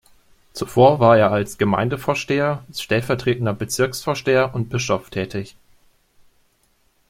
[0.53, 5.55] Zuvor war er als Gemeindevorsteher, stellvertretender Bezirksvorsteher und Bischof tätig.